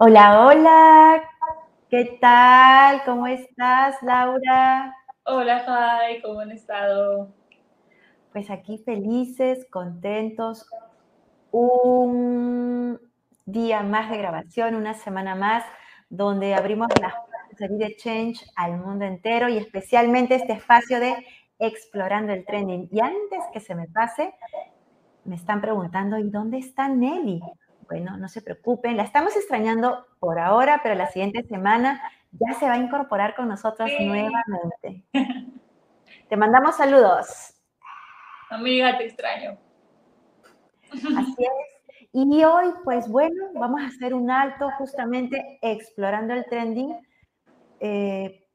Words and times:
Hola, 0.00 0.46
hola, 0.46 1.22
¿qué 1.90 2.18
tal? 2.20 3.02
¿Cómo 3.04 3.26
estás, 3.26 4.00
Laura? 4.02 4.94
Hola, 5.24 5.58
Jai, 5.66 6.22
¿cómo 6.22 6.38
han 6.38 6.52
estado? 6.52 7.34
Pues 8.32 8.48
aquí 8.48 8.78
felices, 8.78 9.66
contentos. 9.68 10.66
Un 11.50 13.00
día 13.44 13.82
más 13.82 14.08
de 14.08 14.18
grabación, 14.18 14.76
una 14.76 14.94
semana 14.94 15.34
más, 15.34 15.64
donde 16.08 16.54
abrimos 16.54 16.88
las 17.00 17.14
puertas 17.58 17.78
de 17.78 17.96
Change 17.96 18.46
al 18.56 18.78
mundo 18.78 19.04
entero 19.04 19.48
y 19.48 19.56
especialmente 19.58 20.34
este 20.34 20.52
espacio 20.52 21.00
de 21.00 21.26
explorando 21.58 22.32
el 22.32 22.44
trending. 22.44 22.88
Y 22.90 23.00
antes 23.00 23.40
que 23.52 23.60
se 23.60 23.74
me 23.74 23.88
pase, 23.88 24.32
me 25.24 25.34
están 25.34 25.60
preguntando, 25.60 26.18
¿y 26.18 26.30
dónde 26.30 26.58
está 26.58 26.88
Nelly? 26.88 27.40
Bueno, 27.88 28.16
no 28.16 28.28
se 28.28 28.42
preocupen, 28.42 28.96
la 28.96 29.02
estamos 29.02 29.34
extrañando 29.36 30.06
por 30.20 30.38
ahora, 30.38 30.80
pero 30.82 30.94
la 30.94 31.08
siguiente 31.08 31.42
semana 31.44 32.00
ya 32.32 32.54
se 32.54 32.66
va 32.66 32.74
a 32.74 32.78
incorporar 32.78 33.34
con 33.34 33.48
nosotros 33.48 33.90
nuevamente. 33.98 35.04
Te 36.28 36.36
mandamos 36.36 36.76
saludos. 36.76 37.54
Amiga, 38.50 38.96
te 38.98 39.06
extraño. 39.06 39.58
Así 40.92 41.34
es. 41.38 41.78
Y 42.12 42.44
hoy, 42.44 42.72
pues 42.84 43.08
bueno, 43.08 43.50
vamos 43.54 43.82
a 43.82 43.86
hacer 43.86 44.14
un 44.14 44.30
alto 44.30 44.70
justamente 44.78 45.58
explorando 45.62 46.34
el 46.34 46.46
trending 46.46 46.94
eh, 47.80 48.46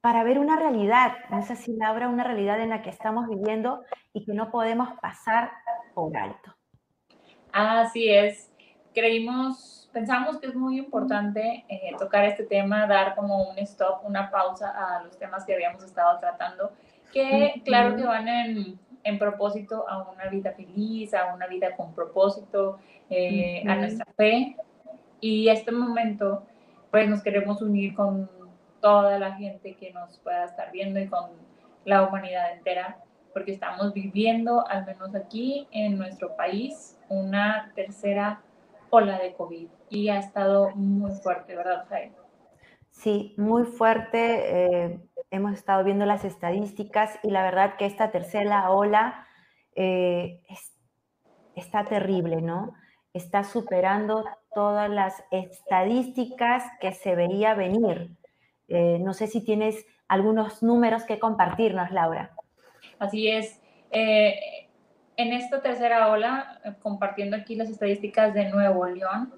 para 0.00 0.22
ver 0.24 0.38
una 0.38 0.56
realidad, 0.56 1.12
no 1.30 1.42
sé 1.42 1.56
si 1.56 1.76
Laura, 1.76 2.08
una 2.08 2.24
realidad 2.24 2.60
en 2.60 2.70
la 2.70 2.82
que 2.82 2.90
estamos 2.90 3.28
viviendo 3.28 3.82
y 4.12 4.24
que 4.24 4.34
no 4.34 4.50
podemos 4.50 4.90
pasar 5.00 5.50
por 5.94 6.16
alto. 6.16 6.54
Así 7.52 8.08
es 8.08 8.52
creímos, 8.96 9.90
pensamos 9.92 10.38
que 10.38 10.46
es 10.46 10.54
muy 10.54 10.78
importante 10.78 11.66
eh, 11.68 11.94
tocar 11.98 12.24
este 12.24 12.44
tema, 12.44 12.86
dar 12.86 13.14
como 13.14 13.50
un 13.50 13.58
stop, 13.58 14.00
una 14.04 14.30
pausa 14.30 14.70
a 14.70 15.04
los 15.04 15.18
temas 15.18 15.44
que 15.44 15.52
habíamos 15.52 15.84
estado 15.84 16.18
tratando, 16.18 16.72
que 17.12 17.60
claro 17.62 17.94
que 17.94 18.04
van 18.04 18.26
en, 18.26 18.78
en 19.04 19.18
propósito 19.18 19.86
a 19.86 20.10
una 20.10 20.28
vida 20.30 20.52
feliz, 20.52 21.12
a 21.12 21.34
una 21.34 21.46
vida 21.46 21.76
con 21.76 21.94
propósito, 21.94 22.78
eh, 23.10 23.62
a 23.68 23.76
nuestra 23.76 24.06
fe. 24.16 24.56
Y 25.20 25.50
este 25.50 25.72
momento, 25.72 26.44
pues 26.90 27.06
nos 27.06 27.22
queremos 27.22 27.60
unir 27.60 27.94
con 27.94 28.30
toda 28.86 29.18
la 29.18 29.32
gente 29.32 29.74
que 29.74 29.92
nos 29.92 30.16
pueda 30.18 30.44
estar 30.44 30.70
viendo 30.70 31.00
y 31.00 31.08
con 31.08 31.32
la 31.84 32.04
humanidad 32.04 32.52
entera, 32.52 32.98
porque 33.32 33.50
estamos 33.50 33.92
viviendo, 33.92 34.64
al 34.68 34.86
menos 34.86 35.12
aquí 35.16 35.66
en 35.72 35.98
nuestro 35.98 36.36
país, 36.36 36.96
una 37.08 37.72
tercera 37.74 38.42
ola 38.90 39.18
de 39.18 39.34
COVID 39.34 39.66
y 39.90 40.08
ha 40.08 40.20
estado 40.20 40.70
muy 40.76 41.10
fuerte, 41.16 41.56
¿verdad, 41.56 41.84
Jaime? 41.88 42.14
Sí, 42.90 43.34
muy 43.36 43.64
fuerte. 43.64 44.84
Eh, 44.84 45.00
hemos 45.32 45.54
estado 45.54 45.82
viendo 45.82 46.06
las 46.06 46.24
estadísticas 46.24 47.18
y 47.24 47.30
la 47.30 47.42
verdad 47.42 47.74
que 47.76 47.86
esta 47.86 48.12
tercera 48.12 48.70
ola 48.70 49.26
eh, 49.74 50.42
está 51.56 51.84
terrible, 51.84 52.40
¿no? 52.40 52.72
Está 53.12 53.42
superando 53.42 54.24
todas 54.54 54.88
las 54.88 55.24
estadísticas 55.32 56.62
que 56.80 56.92
se 56.92 57.16
veía 57.16 57.54
venir. 57.54 58.16
Eh, 58.68 58.98
no 59.00 59.14
sé 59.14 59.26
si 59.26 59.44
tienes 59.44 59.86
algunos 60.08 60.62
números 60.62 61.04
que 61.04 61.18
compartirnos, 61.18 61.90
Laura. 61.90 62.32
Así 62.98 63.28
es. 63.28 63.60
En 65.16 65.32
esta 65.32 65.62
tercera 65.62 66.08
ola, 66.10 66.60
eh, 66.62 66.74
compartiendo 66.82 67.36
aquí 67.36 67.54
las 67.54 67.70
estadísticas 67.70 68.34
de 68.34 68.50
Nuevo 68.50 68.84
León, 68.86 69.32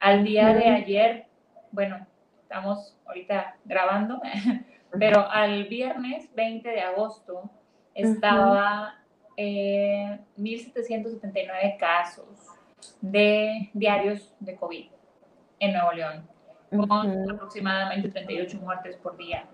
al 0.00 0.24
día 0.24 0.52
de 0.52 0.68
ayer, 0.68 1.26
bueno, 1.70 2.04
estamos 2.42 2.98
ahorita 3.06 3.54
grabando, 3.64 4.20
pero 4.98 5.30
al 5.30 5.68
viernes 5.68 6.34
20 6.34 6.68
de 6.68 6.80
agosto 6.80 7.48
estaba 7.94 8.96
1.779 9.36 11.34
eh, 11.62 11.76
casos 11.78 12.26
de 13.00 13.70
diarios 13.72 14.34
de 14.40 14.56
COVID 14.56 14.86
en 15.60 15.72
Nuevo 15.72 15.92
León, 15.92 16.28
con 16.70 17.30
aproximadamente 17.30 18.08
38 18.08 18.58
muertes 18.58 18.96
por 18.96 19.16
día. 19.16 19.44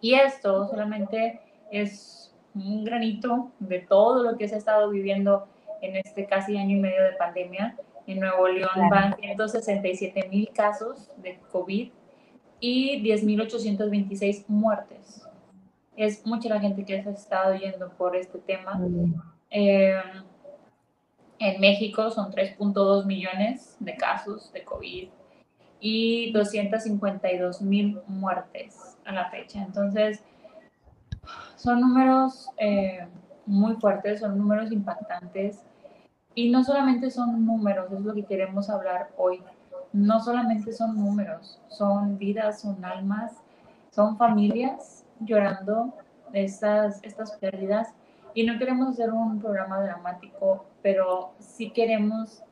Y 0.00 0.14
esto 0.14 0.68
solamente 0.68 1.40
es 1.70 2.34
un 2.54 2.84
granito 2.84 3.50
de 3.58 3.80
todo 3.80 4.22
lo 4.22 4.36
que 4.36 4.48
se 4.48 4.54
ha 4.54 4.58
estado 4.58 4.90
viviendo 4.90 5.46
en 5.82 5.96
este 5.96 6.26
casi 6.26 6.56
año 6.56 6.76
y 6.76 6.80
medio 6.80 7.02
de 7.02 7.12
pandemia. 7.12 7.76
En 8.06 8.20
Nuevo 8.20 8.48
León 8.48 8.88
van 8.90 9.16
167 9.16 10.28
mil 10.30 10.48
casos 10.54 11.10
de 11.16 11.38
COVID 11.50 11.90
y 12.60 13.02
10.826 13.02 14.44
muertes. 14.48 15.26
Es 15.96 16.24
mucha 16.26 16.48
la 16.48 16.60
gente 16.60 16.84
que 16.84 17.02
se 17.02 17.08
ha 17.08 17.12
estado 17.12 17.54
yendo 17.56 17.90
por 17.90 18.14
este 18.16 18.38
tema. 18.38 18.80
Em, 19.50 20.24
en 21.38 21.60
México 21.60 22.10
son 22.10 22.30
3.2 22.30 23.06
millones 23.06 23.76
de 23.80 23.96
casos 23.96 24.52
de 24.52 24.62
COVID 24.62 25.08
y 25.80 26.32
252 26.32 27.62
mil 27.62 28.00
muertes 28.06 28.96
a 29.04 29.12
la 29.12 29.30
fecha. 29.30 29.62
Entonces, 29.62 30.22
son 31.56 31.80
números 31.80 32.48
eh, 32.56 33.06
muy 33.46 33.74
fuertes, 33.76 34.20
son 34.20 34.38
números 34.38 34.72
impactantes 34.72 35.62
y 36.34 36.50
no 36.50 36.62
solamente 36.64 37.10
son 37.10 37.46
números, 37.46 37.90
es 37.92 38.00
lo 38.00 38.14
que 38.14 38.24
queremos 38.24 38.68
hablar 38.68 39.10
hoy. 39.16 39.42
No 39.92 40.20
solamente 40.20 40.72
son 40.72 40.96
números, 40.96 41.60
son 41.68 42.18
vidas, 42.18 42.60
son 42.60 42.84
almas, 42.84 43.32
son 43.90 44.18
familias 44.18 45.06
llorando 45.20 45.94
estas, 46.32 47.02
estas 47.02 47.32
pérdidas. 47.32 47.94
Y 48.34 48.44
no 48.44 48.58
queremos 48.58 48.88
hacer 48.90 49.10
un 49.12 49.40
programa 49.40 49.80
dramático, 49.80 50.66
pero 50.82 51.32
sí 51.38 51.70
queremos 51.70 52.42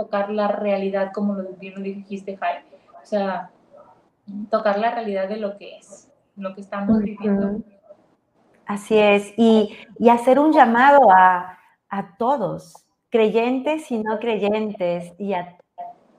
tocar 0.00 0.30
la 0.30 0.48
realidad, 0.48 1.12
como 1.12 1.34
lo 1.34 1.50
bien 1.56 1.74
lo 1.74 1.82
dijiste, 1.82 2.38
Jai. 2.38 2.64
O 3.02 3.04
sea, 3.04 3.50
tocar 4.50 4.78
la 4.78 4.90
realidad 4.90 5.28
de 5.28 5.36
lo 5.36 5.58
que 5.58 5.76
es, 5.76 6.10
lo 6.36 6.54
que 6.54 6.62
estamos 6.62 6.98
viviendo. 7.00 7.60
Así 8.64 8.96
es, 8.96 9.34
y, 9.36 9.76
hacer 10.08 10.38
un 10.38 10.52
llamado 10.52 11.10
a, 11.12 11.58
todos, 12.18 12.86
creyentes 13.10 13.90
y 13.90 13.98
no 13.98 14.18
creyentes, 14.18 15.12
y 15.18 15.34
a 15.34 15.58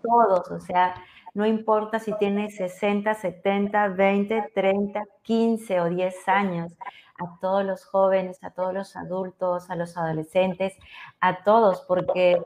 todos, 0.03 0.52
o 0.52 0.59
sea, 0.59 0.94
no 1.34 1.46
importa 1.46 1.97
si 1.97 2.14
tienes 2.18 2.58
60, 2.58 3.14
70, 3.14 3.88
20, 3.88 4.52
30, 4.53 5.02
15 5.24 5.81
o 5.81 5.90
10 5.90 6.28
años, 6.28 6.74
a 7.18 7.40
todos 7.40 7.64
los 7.64 7.86
jóvenes, 7.86 8.44
a 8.44 8.52
todos 8.52 8.74
los 8.74 8.96
adultos, 8.96 9.70
a 9.70 9.75
los 9.75 9.96
adolescentes, 9.97 10.75
a 11.22 11.44
todos, 11.44 11.81
porque 11.88 12.41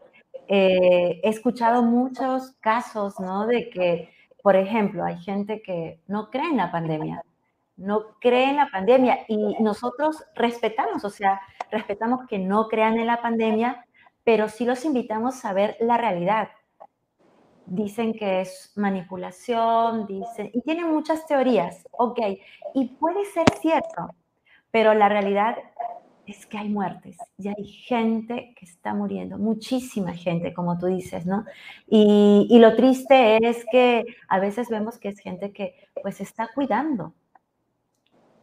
eh, 0.47 1.22
he 1.23 1.29
escuchado 1.29 1.83
muchos 1.83 2.53
casos, 2.59 3.19
¿no? 3.19 3.47
De 3.47 3.69
que, 3.69 4.09
por 4.44 4.56
ejemplo, 4.56 5.03
hay 5.03 5.17
gente 5.19 5.61
que 5.61 6.01
no 6.07 6.29
cree 6.29 6.50
en 6.50 6.57
la 6.57 6.72
pandemia, 6.72 7.23
no 7.78 8.17
cree 8.19 8.50
en 8.50 8.57
la 8.57 8.69
pandemia 8.72 9.25
y 9.28 9.61
nosotros 9.61 10.23
respetamos, 10.35 11.03
o 11.03 11.09
sea, 11.09 11.41
respetamos 11.72 12.28
que 12.28 12.39
no 12.39 12.67
crean 12.67 12.97
en 12.97 13.07
la 13.07 13.22
pandemia, 13.22 13.85
pero 14.23 14.47
sí 14.47 14.66
los 14.66 14.85
invitamos 14.85 15.44
a 15.45 15.53
ver 15.53 15.78
la 15.79 15.97
realidad. 15.97 16.50
Dicen 17.66 18.13
que 18.13 18.41
es 18.41 18.72
manipulación, 18.75 20.06
dicen, 20.06 20.51
y 20.53 20.62
tienen 20.62 20.91
muchas 20.91 21.25
teorías, 21.25 21.88
ok, 21.91 22.19
y 22.75 22.89
puede 22.95 23.25
ser 23.25 23.45
cierto, 23.59 24.13
pero 24.69 24.94
la 24.94 25.09
realidad 25.09 25.57
es 26.27 26.45
que 26.45 26.57
hay 26.57 26.69
muertes 26.69 27.18
y 27.38 27.48
hay 27.50 27.66
gente 27.66 28.54
que 28.57 28.66
está 28.66 28.94
muriendo, 28.94 29.38
muchísima 29.38 30.13
gente, 30.13 30.54
como 30.54 30.77
tú 30.77 30.88
dices, 30.88 31.25
¿no? 31.25 31.45
Y, 31.88 32.57
lo 32.60 32.75
triste 32.75 33.38
es 33.48 33.66
que 33.72 34.06
a 34.27 34.39
veces 34.39 34.69
vemos 34.69 34.98
que 34.98 35.10
es 35.10 35.19
gente 35.19 35.51
que 35.51 35.75
pues 36.01 36.22
está 36.22 36.50
cuidando, 36.54 37.13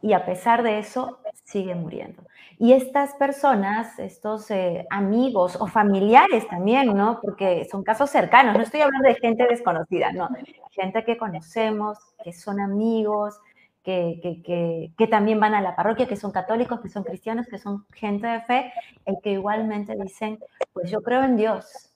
y 0.00 0.14
a 0.14 0.24
pesar 0.24 0.62
de 0.62 0.80
eso 0.80 1.20
sigue 1.44 1.74
muriendo. 1.76 2.24
Y 2.58 2.72
estas 2.72 3.14
personas, 3.14 3.98
estos 4.00 4.50
eh, 4.50 4.84
amigos 4.90 5.56
o 5.60 5.68
familiares 5.68 6.46
también, 6.48 6.96
¿no? 6.96 7.20
Porque 7.20 7.66
son 7.70 7.84
casos 7.84 8.10
cercanos, 8.10 8.56
no 8.56 8.62
estoy 8.62 8.80
hablando 8.80 9.08
de 9.08 9.14
gente 9.14 9.46
desconocida, 9.48 10.12
no, 10.12 10.28
gente 10.72 11.04
que 11.04 11.16
conocemos, 11.16 11.98
que 12.22 12.32
son 12.32 12.60
amigos, 12.60 13.40
que, 13.82 14.20
que, 14.22 14.92
que, 14.96 15.06
también 15.08 15.40
van 15.40 15.54
a 15.54 15.60
la 15.60 15.74
parroquia, 15.74 16.06
que 16.06 16.16
son 16.16 16.30
católicos, 16.30 16.80
que 16.80 16.88
son 16.88 17.02
cristianos, 17.02 17.46
que 17.48 17.58
son 17.58 17.86
gente 17.92 18.26
de 18.26 18.40
fe, 18.42 18.72
y 19.06 19.20
que 19.20 19.32
igualmente 19.32 19.96
dicen, 19.96 20.38
pues 20.72 20.90
yo 20.90 21.02
creo 21.02 21.24
en 21.24 21.36
Dios. 21.36 21.92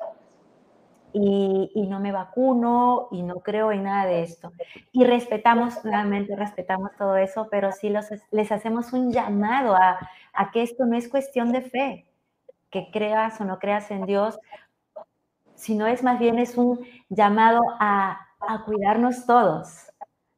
y, 1.12 1.86
no 1.88 2.00
me 2.00 2.12
vacuno 2.12 3.08
y 3.10 3.22
no 3.22 3.36
creo 3.36 3.72
en 3.72 3.84
nada 3.84 4.06
de 4.06 4.22
esto. 4.22 4.52
Y 4.92 5.04
respetamos, 5.04 5.82
realmente 5.84 6.36
respetamos 6.36 6.90
todo 6.98 7.16
eso, 7.16 7.48
pero 7.50 7.72
sí 7.72 7.88
los, 7.88 8.06
les 8.30 8.52
hacemos 8.52 8.92
un 8.92 9.12
llamado 9.12 9.74
a, 9.76 9.98
a 10.34 10.50
que 10.50 10.62
esto 10.62 10.84
no 10.84 10.96
es 10.96 11.08
cuestión 11.08 11.52
de 11.52 11.62
fe, 11.62 12.06
que 12.70 12.90
creas 12.92 13.40
o 13.40 13.44
no 13.44 13.58
creas 13.58 13.90
en 13.90 14.04
Dios, 14.06 14.38
sino 15.54 15.86
es 15.86 16.02
más 16.02 16.18
bien 16.18 16.38
es 16.38 16.56
un 16.56 16.80
llamado 17.08 17.60
a, 17.80 18.20
a 18.40 18.64
cuidarnos 18.64 19.26
todos, 19.26 19.90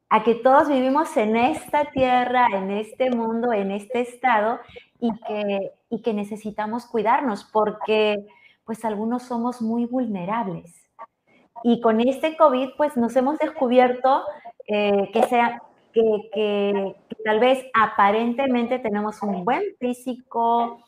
a 0.09 0.23
que 0.23 0.35
todos 0.35 0.67
vivimos 0.69 1.15
en 1.17 1.35
esta 1.35 1.85
tierra, 1.91 2.47
en 2.53 2.71
este 2.71 3.11
mundo, 3.11 3.53
en 3.53 3.71
este 3.71 4.01
estado 4.01 4.59
y 4.99 5.11
que, 5.21 5.71
y 5.89 6.01
que 6.01 6.13
necesitamos 6.13 6.85
cuidarnos 6.87 7.43
porque 7.43 8.25
pues 8.65 8.83
algunos 8.85 9.23
somos 9.23 9.61
muy 9.61 9.85
vulnerables. 9.85 10.75
Y 11.63 11.81
con 11.81 11.99
este 12.01 12.37
COVID, 12.37 12.69
pues 12.77 12.97
nos 12.97 13.15
hemos 13.15 13.37
descubierto 13.37 14.23
eh, 14.67 15.09
que, 15.13 15.23
sea, 15.23 15.61
que, 15.93 16.29
que, 16.33 16.95
tal 17.23 17.39
vez 17.39 17.65
aparentemente 17.73 18.79
tenemos 18.79 19.21
un 19.21 19.43
buen 19.43 19.63
físico, 19.79 20.83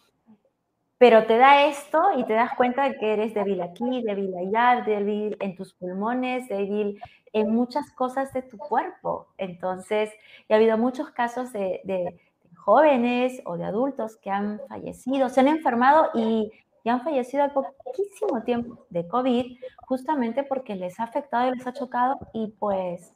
pero 0.97 1.25
te 1.25 1.37
da 1.37 1.65
esto 1.65 1.99
y 2.17 2.23
te 2.23 2.33
das 2.33 2.53
cuenta 2.55 2.87
de 2.87 2.97
que 2.97 3.13
eres 3.13 3.33
débil 3.33 3.61
aquí, 3.61 4.03
débil 4.03 4.33
allá, 4.35 4.83
débil 4.85 5.35
en 5.39 5.55
tus 5.55 5.73
pulmones, 5.73 6.47
débil 6.47 7.01
en 7.33 7.53
muchas 7.53 7.91
cosas 7.91 8.33
de 8.33 8.41
tu 8.41 8.57
cuerpo. 8.57 9.27
Entonces, 9.37 10.11
ha 10.49 10.55
habido 10.55 10.77
muchos 10.77 11.09
casos 11.11 11.51
de, 11.53 11.81
de 11.83 12.19
jóvenes 12.55 13.41
o 13.45 13.57
de 13.57 13.65
adultos 13.65 14.17
que 14.17 14.29
han 14.29 14.61
fallecido, 14.67 15.29
se 15.29 15.39
han 15.39 15.47
enfermado 15.47 16.09
y 16.13 16.51
y 16.83 16.89
han 16.89 17.03
fallecido 17.03 17.43
al 17.43 17.51
poquísimo 17.51 18.43
tiempo 18.43 18.85
de 18.89 19.07
COVID, 19.07 19.57
justamente 19.85 20.43
porque 20.43 20.75
les 20.75 20.99
ha 20.99 21.03
afectado 21.03 21.47
y 21.47 21.57
les 21.57 21.67
ha 21.67 21.73
chocado 21.73 22.19
y 22.33 22.47
pues, 22.59 23.13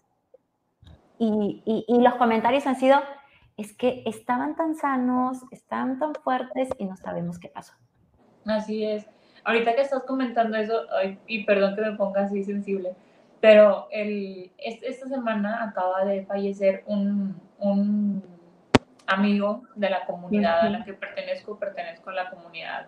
y, 1.17 1.63
y, 1.87 2.01
los 2.01 2.15
comentarios 2.15 2.67
han 2.67 2.75
sido, 2.75 2.99
es 3.55 3.73
que 3.73 4.03
estaban 4.05 4.55
tan 4.57 4.75
sanos, 4.75 5.39
estaban 5.51 5.97
tan 5.97 6.13
fuertes 6.13 6.67
y 6.77 6.85
no 6.85 6.97
sabemos 6.97 7.39
qué 7.39 7.47
pasó. 7.47 7.73
Así 8.45 8.83
es. 8.83 9.07
Ahorita 9.45 9.75
que 9.75 9.81
estás 9.81 10.03
comentando 10.03 10.57
eso, 10.57 10.81
y 11.25 11.45
perdón 11.45 11.75
que 11.75 11.81
me 11.81 11.91
ponga 11.93 12.23
así 12.23 12.43
sensible, 12.43 12.95
pero 13.45 13.87
el, 13.91 14.51
esta 14.57 15.07
semana 15.07 15.65
acaba 15.65 16.03
de 16.03 16.25
fallecer 16.25 16.83
un, 16.87 17.39
un 17.59 18.23
amigo 19.05 19.61
de 19.75 19.87
la 19.87 20.03
comunidad 20.07 20.61
a 20.61 20.69
la 20.71 20.83
que 20.83 20.95
pertenezco, 20.95 21.59
pertenezco 21.59 22.09
a 22.09 22.13
la 22.13 22.29
comunidad 22.31 22.87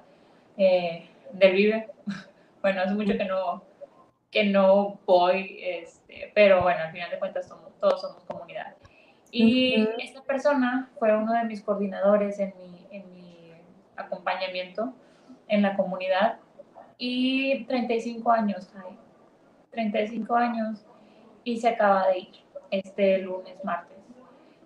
eh, 0.57 1.07
del 1.33 1.53
Vive. 1.53 1.89
Bueno, 2.59 2.81
hace 2.81 2.95
mucho 2.95 3.15
que 3.15 3.23
no, 3.23 3.63
que 4.31 4.45
no 4.45 4.99
voy, 5.05 5.59
este, 5.61 6.31
pero 6.33 6.63
bueno, 6.63 6.81
al 6.85 6.91
final 6.91 7.11
de 7.11 7.19
cuentas 7.19 7.47
todos 7.79 8.01
somos 8.01 8.23
comunidad. 8.25 8.75
Y 9.31 9.87
esta 9.99 10.23
persona 10.23 10.89
fue 10.97 11.15
uno 11.15 11.33
de 11.33 11.43
mis 11.43 11.61
coordinadores 11.61 12.39
en 12.39 12.53
mi, 12.57 12.87
en 12.89 13.13
mi 13.13 13.53
acompañamiento 13.95 14.91
en 15.47 15.61
la 15.61 15.77
comunidad 15.77 16.39
y 16.97 17.63
35 17.65 18.31
años, 18.31 18.73
hay 18.75 18.97
35 19.71 20.35
años 20.35 20.85
y 21.43 21.59
se 21.59 21.69
acaba 21.69 22.07
de 22.07 22.19
ir 22.19 22.29
este 22.71 23.19
lunes, 23.19 23.63
martes. 23.63 23.97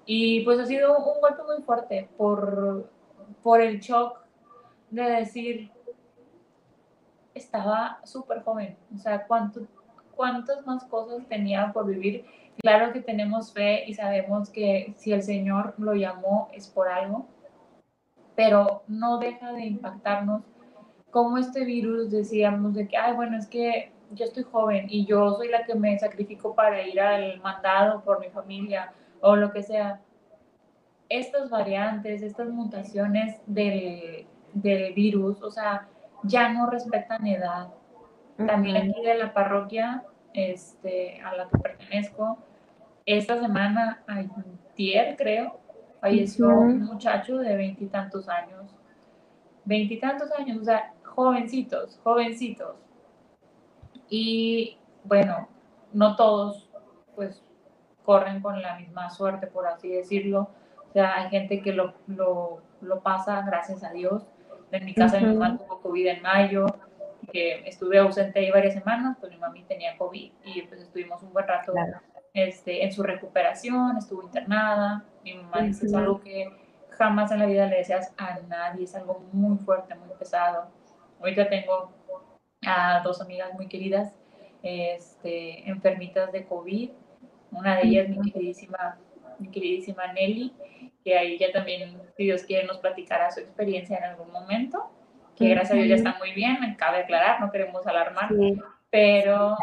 Y 0.06 0.44
pues 0.44 0.60
ha 0.60 0.66
sido 0.66 0.98
un 0.98 1.22
golpe 1.22 1.44
muy 1.44 1.64
fuerte 1.64 2.10
por, 2.18 2.90
por 3.44 3.62
el 3.62 3.80
shock 3.80 4.20
de 4.90 5.04
decir, 5.04 5.72
estaba 7.34 8.00
súper 8.04 8.44
joven, 8.44 8.76
o 8.94 8.98
sea, 8.98 9.26
¿cuánto, 9.26 9.62
cuántas 10.16 10.66
más 10.66 10.84
cosas 10.86 11.28
tenía 11.28 11.72
por 11.74 11.88
vivir. 11.88 12.26
Claro 12.58 12.94
que 12.94 13.02
tenemos 13.02 13.54
fe 13.54 13.86
y 13.88 13.94
sabemos 13.94 14.50
que 14.50 14.94
si 14.98 15.14
el 15.14 15.24
Señor 15.24 15.74
lo 15.78 15.96
llamó 15.96 16.50
es 16.54 16.68
por 16.68 16.88
algo, 16.90 17.26
pero 18.36 18.84
no 18.88 19.18
deja 19.18 19.54
de 19.54 19.66
impactarnos 19.66 20.44
como 21.10 21.38
este 21.38 21.66
virus 21.66 22.12
decíamos 22.12 22.74
de 22.74 22.88
que, 22.88 22.98
ay, 22.98 23.14
bueno, 23.14 23.38
es 23.38 23.48
que 23.48 23.92
yo 24.12 24.26
estoy 24.26 24.44
joven 24.44 24.88
y 24.90 25.06
yo 25.06 25.34
soy 25.36 25.50
la 25.50 25.64
que 25.64 25.76
me 25.76 25.98
sacrifico 25.98 26.54
para 26.56 26.82
ir 26.82 27.00
al 27.00 27.40
mandado 27.42 28.02
por 28.04 28.20
mi 28.20 28.30
familia 28.30 28.92
o 29.22 29.36
lo 29.36 29.52
que 29.52 29.64
sea. 29.64 30.02
Estas 31.10 31.50
variantes, 31.50 32.22
estas 32.22 32.50
mutaciones 32.50 33.42
del, 33.46 34.26
del 34.54 34.94
virus, 34.94 35.42
o 35.42 35.52
sea, 35.52 35.88
ya 36.24 36.50
no 36.50 36.70
respetan 36.70 37.28
edad. 37.28 37.70
También 38.38 38.78
aquí 38.78 39.02
de 39.02 39.16
la 39.16 39.34
parroquia 39.34 40.04
este, 40.34 41.22
a 41.22 41.36
la 41.36 41.50
que 41.50 41.58
pertenezco, 41.58 42.38
esta 43.06 43.40
semana, 43.40 44.04
ayer 44.08 45.16
creo, 45.18 45.60
falleció 46.00 46.48
un 46.48 46.84
muchacho 46.84 47.38
de 47.38 47.56
veintitantos 47.56 48.30
años. 48.30 48.74
Veintitantos 49.66 50.32
años, 50.32 50.60
o 50.62 50.64
sea, 50.64 50.94
jovencitos, 51.04 52.00
jovencitos. 52.04 52.76
Y 54.12 54.78
bueno, 55.06 55.48
no 55.94 56.16
todos 56.16 56.70
pues 57.16 57.44
corren 58.04 58.42
con 58.42 58.62
la 58.62 58.78
misma 58.78 59.10
suerte, 59.10 59.48
por 59.48 59.66
así 59.66 59.90
decirlo. 59.90 60.50
O 60.90 60.94
sea, 60.94 61.16
hay 61.16 61.30
gente 61.30 61.62
que 61.62 61.72
lo, 61.72 61.94
lo, 62.08 62.62
lo 62.82 63.00
pasa, 63.00 63.42
gracias 63.42 63.84
a 63.84 63.92
Dios, 63.92 64.28
en 64.72 64.86
mi 64.86 64.94
casa 64.94 65.20
mi 65.20 65.28
mamá 65.28 65.58
tuvo 65.58 65.82
COVID 65.82 66.08
en 66.08 66.22
mayo, 66.22 66.66
que 67.32 67.68
estuve 67.68 68.00
ausente 68.00 68.40
ahí 68.40 68.52
varias 68.52 68.74
semanas, 68.74 69.18
pues 69.20 69.32
mi 69.32 69.38
mami 69.38 69.64
tenía 69.64 69.98
COVID 69.98 70.32
y 70.46 70.62
pues 70.64 70.82
estuvimos 70.82 71.22
un 71.24 71.34
buen 71.34 71.48
rato 71.48 71.74
este, 72.34 72.84
en 72.84 72.92
su 72.92 73.04
recuperación, 73.04 73.98
estuvo 73.98 74.24
internada. 74.24 75.04
Mi 75.24 75.34
mamá 75.36 75.62
dice, 75.62 75.86
es 75.86 75.94
algo 75.94 76.22
que 76.22 76.50
jamás 76.90 77.32
en 77.32 77.40
la 77.40 77.46
vida 77.46 77.68
le 77.68 77.78
deseas 77.78 78.14
a 78.18 78.40
nadie, 78.48 78.86
es 78.86 78.96
algo 78.96 79.24
muy 79.32 79.58
fuerte, 79.58 79.94
muy 79.96 80.10
pesado. 80.18 80.68
Ahorita 81.20 81.50
tengo 81.50 81.92
a 82.66 83.02
dos 83.04 83.22
amigas 83.22 83.54
muy 83.54 83.68
queridas, 83.68 84.14
este, 84.64 85.68
enfermitas 85.70 86.32
de 86.32 86.46
COVID. 86.46 86.92
Una 87.52 87.78
de 87.78 87.88
ellas, 87.88 88.10
mi 88.10 88.32
queridísima, 88.32 88.98
mi 89.40 89.50
queridísima 89.50 90.14
Nelly, 90.14 90.54
que 91.04 91.18
ahí 91.18 91.38
ya 91.38 91.52
también, 91.52 92.00
si 92.16 92.24
Dios 92.24 92.44
quiere, 92.44 92.68
nos 92.68 92.78
platicará 92.78 93.32
su 93.32 93.40
experiencia 93.40 93.98
en 93.98 94.04
algún 94.04 94.32
momento, 94.32 94.92
que 95.36 95.50
gracias 95.50 95.72
a 95.72 95.76
Dios 95.76 95.88
ya 95.90 95.96
está 95.96 96.18
muy 96.20 96.34
bien, 96.34 96.60
me 96.62 96.78
cabe 96.78 97.00
aclarar, 97.00 97.42
no 97.42 97.52
queremos 97.52 97.86
alarmar, 97.88 98.30
pero, 98.90 99.58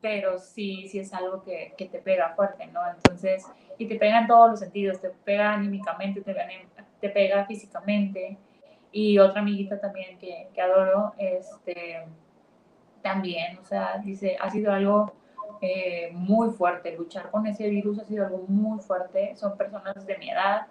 pero 0.00 0.38
sí, 0.38 0.86
sí 0.88 0.98
es 0.98 1.12
algo 1.14 1.42
que, 1.42 1.74
que, 1.78 1.86
te 1.86 1.98
pega 1.98 2.34
fuerte, 2.36 2.66
¿no? 2.66 2.80
Entonces, 2.88 3.46
y 3.78 3.86
te 3.86 3.96
pega 3.96 4.18
en 4.20 4.26
todos 4.26 4.50
los 4.50 4.60
sentidos, 4.60 5.00
te 5.00 5.10
pega 5.10 5.54
anímicamente, 5.54 6.20
te 6.20 6.34
pega, 6.34 6.48
te 7.00 7.08
pega 7.08 7.46
físicamente, 7.46 8.36
y 8.92 9.18
otra 9.18 9.40
amiguita 9.40 9.80
también 9.80 10.18
que, 10.18 10.48
que 10.54 10.60
adoro, 10.60 11.14
este, 11.18 12.04
también, 13.04 13.58
o 13.58 13.64
sea, 13.64 14.00
dice, 14.02 14.38
ha 14.40 14.50
sido 14.50 14.72
algo 14.72 15.12
eh, 15.60 16.10
muy 16.14 16.48
fuerte. 16.50 16.96
Luchar 16.96 17.30
con 17.30 17.46
ese 17.46 17.68
virus 17.68 17.98
ha 17.98 18.04
sido 18.04 18.24
algo 18.24 18.46
muy 18.48 18.80
fuerte. 18.80 19.36
Son 19.36 19.58
personas 19.58 20.06
de 20.06 20.16
mi 20.16 20.30
edad. 20.30 20.68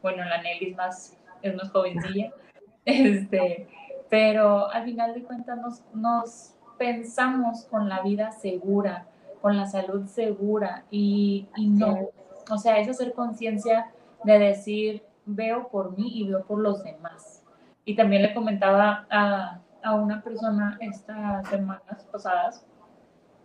Bueno, 0.00 0.24
la 0.24 0.40
Nelly 0.40 0.70
es 0.70 0.76
más, 0.76 1.18
es 1.42 1.54
más 1.54 1.70
jovencilla. 1.70 2.32
Este, 2.84 3.68
pero 4.10 4.68
al 4.68 4.82
final 4.84 5.14
de 5.14 5.22
cuentas 5.22 5.56
nos, 5.56 5.84
nos 5.94 6.54
pensamos 6.78 7.64
con 7.66 7.88
la 7.88 8.02
vida 8.02 8.32
segura, 8.32 9.06
con 9.40 9.56
la 9.56 9.66
salud 9.66 10.06
segura 10.06 10.82
y, 10.90 11.46
y 11.54 11.68
no. 11.68 12.08
O 12.50 12.58
sea, 12.58 12.78
es 12.78 12.88
hacer 12.88 13.12
conciencia 13.12 13.92
de 14.24 14.38
decir, 14.40 15.04
veo 15.26 15.68
por 15.68 15.96
mí 15.96 16.10
y 16.12 16.28
veo 16.28 16.44
por 16.44 16.58
los 16.58 16.82
demás. 16.82 17.44
Y 17.84 17.94
también 17.94 18.22
le 18.22 18.34
comentaba 18.34 19.06
a, 19.08 19.60
a 19.82 19.94
una 19.94 20.22
persona 20.22 20.76
estas 20.80 21.48
semanas 21.48 22.06
pasadas 22.10 22.64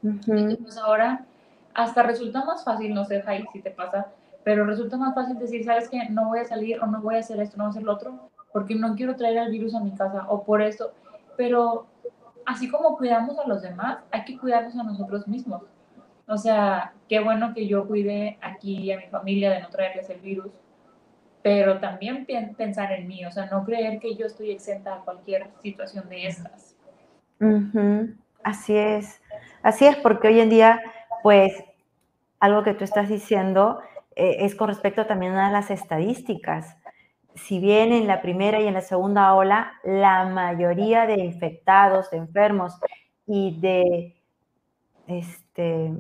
pues 0.01 0.77
ahora 0.77 1.25
hasta 1.73 2.03
resulta 2.03 2.43
más 2.43 2.63
fácil, 2.63 2.93
no 2.93 3.05
sé, 3.05 3.21
Jai, 3.21 3.45
si 3.53 3.61
te 3.61 3.71
pasa, 3.71 4.07
pero 4.43 4.65
resulta 4.65 4.97
más 4.97 5.13
fácil 5.13 5.37
decir, 5.37 5.63
¿sabes 5.63 5.89
qué? 5.89 6.09
No 6.09 6.29
voy 6.29 6.39
a 6.39 6.45
salir 6.45 6.81
o 6.81 6.87
no 6.87 7.01
voy 7.01 7.15
a 7.15 7.19
hacer 7.19 7.39
esto, 7.39 7.57
no 7.57 7.65
voy 7.65 7.69
a 7.69 7.71
hacer 7.71 7.83
lo 7.83 7.93
otro, 7.93 8.29
porque 8.51 8.75
no 8.75 8.95
quiero 8.95 9.15
traer 9.15 9.37
el 9.37 9.51
virus 9.51 9.75
a 9.75 9.79
mi 9.79 9.91
casa 9.91 10.25
o 10.29 10.43
por 10.43 10.61
esto. 10.61 10.91
Pero 11.35 11.85
así 12.45 12.69
como 12.69 12.97
cuidamos 12.97 13.37
a 13.37 13.47
los 13.47 13.61
demás, 13.61 13.99
hay 14.11 14.25
que 14.25 14.37
cuidarnos 14.37 14.75
a 14.75 14.83
nosotros 14.83 15.27
mismos. 15.27 15.61
O 16.27 16.37
sea, 16.37 16.93
qué 17.07 17.19
bueno 17.19 17.53
que 17.53 17.67
yo 17.67 17.87
cuide 17.87 18.39
aquí 18.41 18.91
a 18.91 18.97
mi 18.97 19.07
familia 19.07 19.51
de 19.51 19.61
no 19.61 19.69
traerles 19.69 20.09
el 20.09 20.19
virus, 20.19 20.51
pero 21.41 21.79
también 21.79 22.25
pensar 22.57 22.91
en 22.91 23.07
mí, 23.07 23.25
o 23.25 23.31
sea, 23.31 23.45
no 23.45 23.63
creer 23.63 23.99
que 23.99 24.15
yo 24.15 24.25
estoy 24.25 24.51
exenta 24.51 24.95
a 24.95 25.01
cualquier 25.01 25.49
situación 25.61 26.09
de 26.09 26.27
estas. 26.27 26.75
Así 28.43 28.75
es. 28.75 29.21
Así 29.61 29.85
es, 29.85 29.95
porque 29.97 30.27
hoy 30.29 30.39
en 30.39 30.49
día, 30.49 30.81
pues, 31.23 31.63
algo 32.39 32.63
que 32.63 32.73
tú 32.73 32.83
estás 32.83 33.09
diciendo 33.09 33.79
eh, 34.15 34.37
es 34.45 34.55
con 34.55 34.67
respecto 34.67 35.05
también 35.05 35.33
a 35.33 35.51
las 35.51 35.69
estadísticas. 35.69 36.77
Si 37.35 37.59
bien 37.59 37.93
en 37.93 38.07
la 38.07 38.21
primera 38.21 38.59
y 38.59 38.67
en 38.67 38.73
la 38.73 38.81
segunda 38.81 39.33
ola, 39.33 39.73
la 39.83 40.25
mayoría 40.25 41.05
de 41.05 41.19
infectados, 41.19 42.09
de 42.09 42.17
enfermos 42.17 42.79
y 43.27 43.59
de 43.59 44.15
este, 45.07 45.91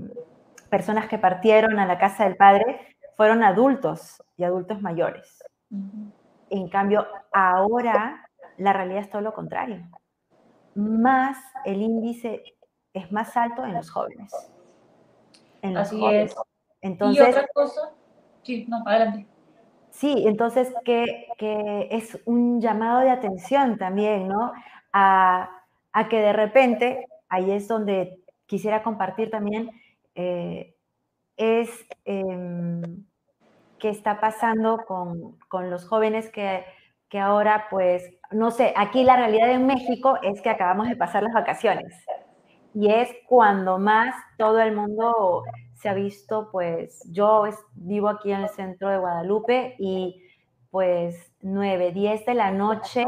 personas 0.69 1.07
que 1.07 1.17
partieron 1.17 1.79
a 1.79 1.85
la 1.85 1.97
casa 1.97 2.23
del 2.23 2.35
padre 2.35 2.96
fueron 3.17 3.43
adultos 3.43 4.23
y 4.37 4.43
adultos 4.43 4.81
mayores. 4.81 5.43
En 6.49 6.69
cambio, 6.69 7.05
ahora 7.33 8.29
la 8.57 8.71
realidad 8.73 9.01
es 9.01 9.09
todo 9.09 9.21
lo 9.21 9.33
contrario. 9.33 9.85
Más 10.75 11.37
el 11.65 11.81
índice 11.81 12.43
es 12.93 13.11
más 13.11 13.35
alto 13.35 13.65
en 13.65 13.73
los 13.73 13.89
jóvenes. 13.89 14.31
Así 15.75 16.05
es. 16.05 16.35
Entonces, 16.81 17.27
¿Y 17.27 17.29
otra 17.29 17.47
cosa? 17.53 17.91
Sí, 18.43 18.65
no, 18.69 18.83
adelante. 18.85 19.27
Sí, 19.89 20.25
entonces 20.27 20.71
que, 20.85 21.27
que, 21.39 21.87
es 21.89 22.19
un 22.25 22.61
llamado 22.61 22.99
de 22.99 23.09
atención 23.09 23.79
también, 23.79 24.27
¿no? 24.27 24.53
A, 24.93 25.49
a, 25.91 26.07
que 26.07 26.19
de 26.21 26.33
repente, 26.33 27.07
ahí 27.29 27.49
es 27.49 27.67
donde 27.67 28.21
quisiera 28.45 28.83
compartir 28.83 29.31
también, 29.31 29.71
eh, 30.13 30.75
es 31.35 31.87
qué 33.79 33.89
está 33.89 34.19
pasando 34.19 34.83
con, 34.87 35.37
con 35.47 35.69
los 35.69 35.87
jóvenes 35.87 36.29
que, 36.31 36.65
que, 37.09 37.19
ahora, 37.19 37.67
pues, 37.69 38.03
no 38.31 38.51
sé, 38.51 38.73
aquí 38.75 39.03
la 39.03 39.15
realidad 39.15 39.51
en 39.51 39.65
México 39.65 40.17
es 40.21 40.41
que 40.41 40.49
acabamos 40.49 40.87
de 40.89 40.95
pasar 40.95 41.23
las 41.23 41.33
vacaciones. 41.33 41.93
Y 42.73 42.91
es 42.91 43.09
cuando 43.27 43.79
más 43.79 44.15
todo 44.37 44.59
el 44.59 44.75
mundo 44.75 45.43
se 45.75 45.89
ha 45.89 45.93
visto, 45.93 46.49
pues, 46.51 47.01
yo 47.11 47.45
vivo 47.73 48.09
aquí 48.09 48.31
en 48.31 48.41
el 48.41 48.49
centro 48.49 48.89
de 48.89 48.97
Guadalupe 48.97 49.75
y 49.79 50.23
pues 50.71 51.31
9, 51.41 51.91
10 51.91 52.25
de 52.25 52.33
la 52.33 52.51
noche 52.51 53.05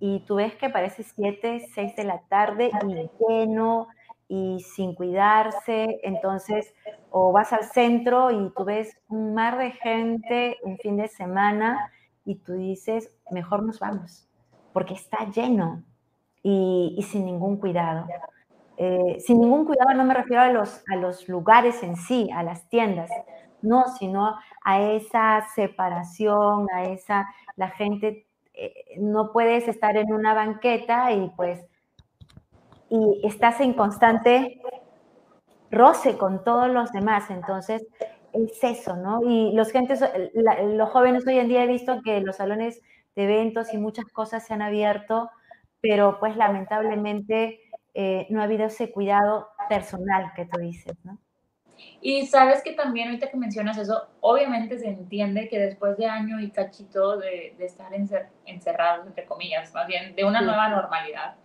y 0.00 0.20
tú 0.26 0.36
ves 0.36 0.54
que 0.56 0.68
parece 0.68 1.04
7, 1.04 1.68
6 1.72 1.96
de 1.96 2.04
la 2.04 2.20
tarde 2.28 2.70
y 2.88 3.10
lleno 3.24 3.86
y 4.34 4.60
sin 4.60 4.94
cuidarse, 4.94 6.00
entonces, 6.02 6.72
o 7.10 7.32
vas 7.32 7.52
al 7.52 7.64
centro 7.64 8.30
y 8.30 8.50
tú 8.56 8.64
ves 8.64 8.98
un 9.10 9.34
mar 9.34 9.58
de 9.58 9.72
gente 9.72 10.56
en 10.64 10.78
fin 10.78 10.96
de 10.96 11.08
semana 11.08 11.92
y 12.24 12.36
tú 12.36 12.54
dices, 12.54 13.14
mejor 13.30 13.62
nos 13.62 13.78
vamos, 13.78 14.26
porque 14.72 14.94
está 14.94 15.26
lleno 15.26 15.82
y, 16.42 16.98
sin 17.10 17.26
ningún 17.26 17.58
cuidado. 17.58 18.06
Eh, 18.78 19.18
sin 19.20 19.38
ningún 19.38 19.66
cuidado 19.66 19.92
no 19.92 20.04
me 20.04 20.14
refiero 20.14 20.40
a 20.40 20.48
los, 20.48 20.82
a 20.90 20.96
los 20.96 21.28
lugares 21.28 21.82
en 21.82 21.96
sí, 21.96 22.30
a 22.34 22.42
las 22.42 22.66
tiendas, 22.70 23.10
no, 23.60 23.84
sino 23.98 24.34
a 24.64 24.80
esa 24.80 25.46
separación, 25.54 26.68
a 26.74 26.84
esa, 26.84 27.28
la 27.56 27.68
gente, 27.68 28.26
eh, 28.54 28.96
no 28.98 29.30
puedes 29.30 29.68
estar 29.68 29.94
en 29.98 30.10
una 30.10 30.32
banqueta 30.32 31.12
y 31.12 31.30
pues 31.36 31.66
y 32.92 33.26
estás 33.26 33.58
en 33.62 33.72
constante 33.72 34.60
roce 35.70 36.18
con 36.18 36.44
todos 36.44 36.68
los 36.68 36.92
demás. 36.92 37.30
Entonces, 37.30 37.86
es 38.34 38.62
eso, 38.62 38.96
¿no? 38.96 39.22
Y 39.24 39.52
los, 39.54 39.72
gentes, 39.72 40.04
los 40.34 40.90
jóvenes 40.90 41.26
hoy 41.26 41.38
en 41.38 41.48
día 41.48 41.64
he 41.64 41.66
visto 41.66 42.02
que 42.04 42.20
los 42.20 42.36
salones 42.36 42.82
de 43.16 43.24
eventos 43.24 43.72
y 43.72 43.78
muchas 43.78 44.04
cosas 44.06 44.46
se 44.46 44.52
han 44.52 44.60
abierto, 44.60 45.30
pero 45.80 46.18
pues 46.20 46.36
lamentablemente 46.36 47.60
eh, 47.94 48.26
no 48.28 48.42
ha 48.42 48.44
habido 48.44 48.66
ese 48.66 48.92
cuidado 48.92 49.48
personal 49.70 50.32
que 50.36 50.44
tú 50.44 50.58
dices, 50.60 50.94
¿no? 51.02 51.18
Y 52.02 52.26
sabes 52.26 52.62
que 52.62 52.74
también 52.74 53.08
ahorita 53.08 53.30
que 53.30 53.36
mencionas 53.38 53.78
eso, 53.78 54.08
obviamente 54.20 54.78
se 54.78 54.88
entiende 54.88 55.48
que 55.48 55.58
después 55.58 55.96
de 55.96 56.06
año 56.06 56.38
y 56.40 56.50
cachito 56.50 57.16
de, 57.16 57.54
de 57.56 57.64
estar 57.64 57.90
encerrados, 58.44 59.06
entre 59.06 59.24
comillas, 59.24 59.72
más 59.72 59.86
bien 59.86 60.14
de 60.14 60.24
una 60.24 60.42
nueva 60.42 60.68
normalidad, 60.68 61.36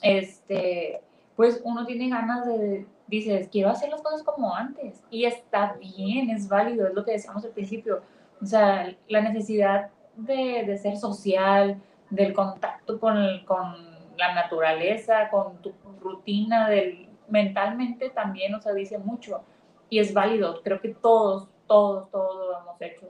este, 0.00 1.00
pues 1.36 1.60
uno 1.64 1.84
tiene 1.84 2.08
ganas 2.08 2.46
de, 2.46 2.86
dices, 3.06 3.48
quiero 3.50 3.70
hacer 3.70 3.90
las 3.90 4.02
cosas 4.02 4.22
como 4.22 4.54
antes. 4.54 5.02
Y 5.10 5.24
está 5.24 5.74
bien, 5.74 6.30
es 6.30 6.48
válido, 6.48 6.86
es 6.86 6.94
lo 6.94 7.04
que 7.04 7.12
decíamos 7.12 7.44
al 7.44 7.50
principio. 7.50 8.02
O 8.40 8.46
sea, 8.46 8.94
la 9.08 9.20
necesidad 9.20 9.90
de, 10.16 10.64
de 10.66 10.78
ser 10.78 10.96
social, 10.96 11.80
del 12.10 12.32
contacto 12.34 13.00
con, 13.00 13.16
con 13.44 13.92
la 14.16 14.34
naturaleza, 14.34 15.30
con 15.30 15.56
tu 15.62 15.72
rutina, 16.00 16.68
del, 16.68 17.08
mentalmente 17.28 18.10
también, 18.10 18.54
o 18.54 18.60
sea, 18.60 18.72
dice 18.72 18.98
mucho. 18.98 19.42
Y 19.88 19.98
es 19.98 20.12
válido, 20.12 20.62
creo 20.62 20.80
que 20.80 20.90
todos, 20.90 21.48
todos, 21.66 22.10
todos 22.10 22.36
lo 22.36 22.60
hemos 22.60 22.80
hecho. 22.80 23.08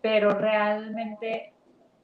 Pero 0.00 0.30
realmente, 0.30 1.52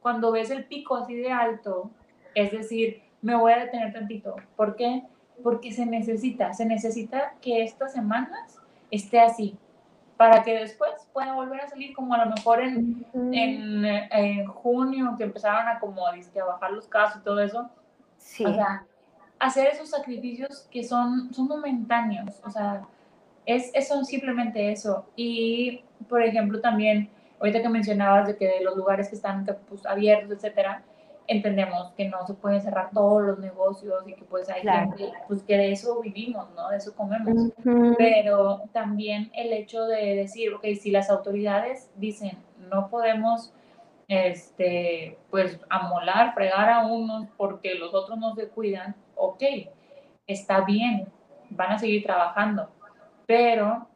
cuando 0.00 0.32
ves 0.32 0.50
el 0.50 0.64
pico 0.64 0.96
así 0.96 1.14
de 1.14 1.30
alto, 1.30 1.90
es 2.34 2.50
decir, 2.52 3.02
me 3.22 3.36
voy 3.36 3.52
a 3.52 3.58
detener 3.58 3.92
tantito. 3.92 4.36
¿Por 4.56 4.76
qué? 4.76 5.04
Porque 5.42 5.72
se 5.72 5.86
necesita, 5.86 6.52
se 6.52 6.64
necesita 6.64 7.34
que 7.40 7.62
estas 7.62 7.92
semanas 7.92 8.58
esté 8.90 9.20
así, 9.20 9.56
para 10.16 10.42
que 10.42 10.58
después 10.58 10.90
pueda 11.14 11.32
volver 11.32 11.62
a 11.62 11.68
salir 11.68 11.94
como 11.94 12.12
a 12.12 12.24
lo 12.24 12.30
mejor 12.30 12.60
en, 12.60 13.06
en, 13.32 14.46
junio, 14.46 15.14
que 15.16 15.24
empezaron 15.24 15.66
a 15.66 15.78
como 15.78 16.06
a 16.06 16.14
bajar 16.46 16.72
los 16.72 16.86
casos 16.88 17.22
y 17.22 17.24
todo 17.24 17.40
eso. 17.40 17.70
Sí. 18.18 18.44
O 18.44 18.52
sea, 18.52 18.84
hacer 19.38 19.68
esos 19.68 19.88
sacrificios 19.88 20.68
que 20.70 20.84
son, 20.84 21.32
son 21.32 21.48
momentáneos, 21.48 22.38
o 22.44 22.50
sea, 22.50 22.82
es, 23.46 23.70
es 23.74 23.88
simplemente 24.06 24.70
eso. 24.70 25.06
Y, 25.16 25.82
por 26.08 26.22
ejemplo, 26.22 26.60
también, 26.60 27.08
ahorita 27.38 27.62
que 27.62 27.68
mencionabas 27.70 28.26
de 28.26 28.36
que 28.36 28.46
de 28.46 28.60
los 28.62 28.76
lugares 28.76 29.08
que 29.08 29.16
están 29.16 29.46
pues, 29.68 29.86
abiertos, 29.86 30.32
etcétera, 30.32 30.82
entendemos 31.30 31.92
que 31.92 32.08
no 32.08 32.26
se 32.26 32.34
pueden 32.34 32.60
cerrar 32.60 32.90
todos 32.92 33.22
los 33.22 33.38
negocios 33.38 34.02
y 34.04 34.14
que 34.14 34.24
pues 34.24 34.50
hay 34.50 34.62
gente, 34.62 35.12
pues 35.28 35.44
que 35.44 35.56
de 35.56 35.70
eso 35.70 36.00
vivimos, 36.00 36.48
¿no? 36.56 36.68
De 36.70 36.76
eso 36.78 36.92
comemos. 36.96 37.52
Pero 37.96 38.62
también 38.72 39.30
el 39.32 39.52
hecho 39.52 39.84
de 39.84 40.16
decir, 40.16 40.52
ok, 40.52 40.64
si 40.80 40.90
las 40.90 41.08
autoridades 41.08 41.88
dicen 41.94 42.36
no 42.68 42.90
podemos, 42.90 43.54
este, 44.08 45.18
pues 45.30 45.60
amolar, 45.68 46.34
fregar 46.34 46.68
a 46.68 46.86
unos 46.86 47.28
porque 47.36 47.76
los 47.76 47.94
otros 47.94 48.18
no 48.18 48.34
se 48.34 48.48
cuidan, 48.48 48.96
ok, 49.14 49.42
está 50.26 50.62
bien, 50.62 51.06
van 51.50 51.72
a 51.72 51.78
seguir 51.78 52.02
trabajando, 52.02 52.70
pero 53.26 53.86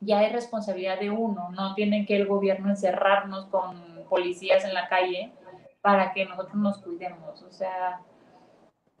ya 0.00 0.24
es 0.24 0.32
responsabilidad 0.32 1.00
de 1.00 1.08
uno, 1.08 1.48
no 1.52 1.74
tiene 1.74 2.04
que 2.04 2.16
el 2.16 2.26
gobierno 2.26 2.68
encerrarnos 2.68 3.46
con 3.46 4.04
policías 4.10 4.64
en 4.64 4.74
la 4.74 4.88
calle 4.88 5.32
para 5.82 6.12
que 6.12 6.24
nosotros 6.24 6.56
nos 6.56 6.78
cuidemos. 6.78 7.42
O 7.42 7.50
sea, 7.50 8.00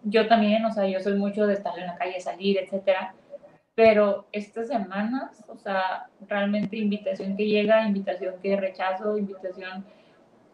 yo 0.02 0.26
también, 0.28 0.64
o 0.64 0.72
sea, 0.72 0.86
yo 0.86 1.00
soy 1.00 1.14
mucho 1.14 1.46
de 1.46 1.54
estar 1.54 1.78
en 1.78 1.86
la 1.86 1.96
calle, 1.96 2.20
salir, 2.20 2.58
etcétera. 2.58 3.14
Pero 3.74 4.26
estas 4.32 4.68
semanas, 4.68 5.44
o 5.48 5.56
sea, 5.56 6.08
realmente 6.28 6.76
invitación 6.76 7.36
que 7.36 7.46
llega, 7.46 7.86
invitación 7.86 8.34
que 8.42 8.56
rechazo, 8.56 9.16
invitación 9.16 9.84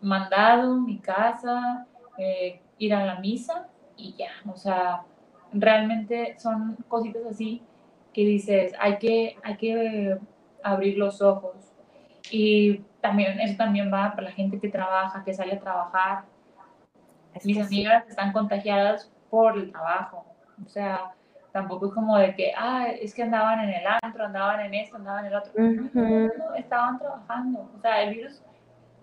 mandado, 0.00 0.76
mi 0.76 0.98
casa, 0.98 1.86
eh, 2.18 2.60
ir 2.78 2.94
a 2.94 3.04
la 3.04 3.18
misa 3.20 3.68
y 3.96 4.14
ya, 4.14 4.30
o 4.52 4.56
sea, 4.56 5.02
realmente 5.52 6.36
son 6.38 6.76
cositas 6.88 7.24
así 7.26 7.62
que 8.12 8.24
dices, 8.24 8.72
hay 8.78 8.98
que, 8.98 9.36
hay 9.42 9.56
que 9.56 10.18
abrir 10.62 10.96
los 10.96 11.20
ojos. 11.20 11.54
Y 12.30 12.80
también, 13.06 13.40
eso 13.40 13.56
también 13.56 13.92
va 13.92 14.10
para 14.10 14.28
la 14.28 14.32
gente 14.32 14.58
que 14.58 14.68
trabaja, 14.68 15.22
que 15.24 15.32
sale 15.32 15.54
a 15.54 15.60
trabajar. 15.60 16.24
Mis 17.44 17.58
amigas 17.58 18.04
están 18.08 18.32
contagiadas 18.32 19.12
por 19.30 19.56
el 19.56 19.70
trabajo. 19.70 20.24
O 20.64 20.68
sea, 20.68 21.12
tampoco 21.52 21.86
es 21.86 21.92
como 21.92 22.16
de 22.18 22.34
que, 22.34 22.52
ah, 22.56 22.88
es 22.88 23.14
que 23.14 23.22
andaban 23.22 23.60
en 23.60 23.70
el 23.70 23.84
antro, 24.02 24.24
andaban 24.24 24.60
en 24.60 24.74
esto, 24.74 24.96
andaban 24.96 25.26
en 25.26 25.32
el 25.32 25.38
otro. 25.38 25.52
no, 25.56 26.54
estaban 26.54 26.98
trabajando. 26.98 27.70
O 27.76 27.80
sea, 27.80 28.02
el 28.02 28.14
virus 28.14 28.42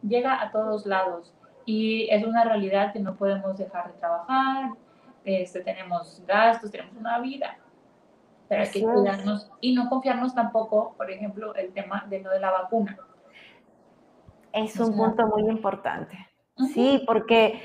llega 0.01 0.41
a 0.41 0.51
todos 0.51 0.86
lados 0.86 1.33
y 1.65 2.10
es 2.10 2.25
una 2.25 2.43
realidad 2.43 2.91
que 2.91 3.00
no 3.00 3.15
podemos 3.15 3.57
dejar 3.57 3.88
de 3.88 4.00
trabajar. 4.00 4.72
Este, 5.24 5.62
tenemos 5.62 6.22
gastos, 6.27 6.72
tenemos 6.72 6.98
una 6.98 7.19
vida, 7.19 7.57
pero 8.50 8.63
hay 8.63 8.69
que 8.69 8.81
cuidarnos 8.81 9.50
y 9.62 9.74
no 9.74 9.88
confiarnos 9.89 10.36
tampoco, 10.36 10.93
por 10.98 11.10
ejemplo, 11.10 11.55
el 11.55 11.72
tema 11.72 12.05
de 12.10 12.19
lo 12.19 12.31
de 12.31 12.41
la 12.41 12.51
vacuna. 12.51 12.98
Es 14.53 14.79
un 14.79 14.95
punto 14.95 15.27
muy 15.27 15.50
importante. 15.50 16.29
Sí, 16.74 17.03
porque 17.07 17.60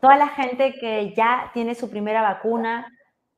toda 0.00 0.16
la 0.16 0.28
gente 0.28 0.74
que 0.74 1.14
ya 1.14 1.50
tiene 1.54 1.74
su 1.74 1.88
primera 1.88 2.20
vacuna, 2.20 2.92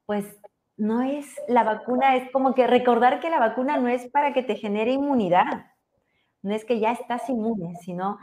pues 0.06 0.38
no 0.78 1.02
es 1.02 1.34
la 1.48 1.64
vacuna, 1.64 2.16
es 2.16 2.30
como 2.30 2.54
que 2.54 2.66
recordar 2.66 3.20
que 3.20 3.30
la 3.30 3.38
vacuna 3.38 3.76
no 3.76 3.88
es 3.88 4.06
para 4.10 4.32
que 4.32 4.42
te 4.42 4.56
genere 4.56 4.92
inmunidad, 4.92 5.66
no 6.42 6.54
es 6.54 6.64
que 6.64 6.80
ya 6.80 6.92
estás 6.92 7.28
inmune, 7.28 7.76
sino 7.82 8.18